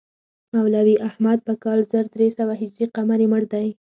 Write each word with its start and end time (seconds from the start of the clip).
مولوي 0.53 0.95
احمد 1.07 1.39
په 1.47 1.53
کال 1.63 1.79
زر 1.91 2.05
درې 2.15 2.27
سوه 2.37 2.53
هجري 2.61 2.85
قمري 2.95 3.27
مړ 3.31 3.43
دی. 3.53 3.67